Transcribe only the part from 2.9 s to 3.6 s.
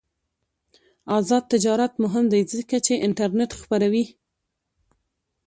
انټرنیټ